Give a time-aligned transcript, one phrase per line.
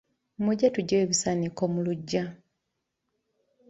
[0.43, 2.23] Mujje tuggyewo ebisaaniko mu luggya.